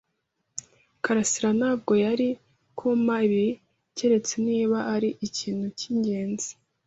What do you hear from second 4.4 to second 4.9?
niba